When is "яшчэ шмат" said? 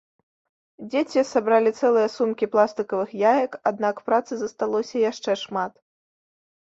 5.11-5.73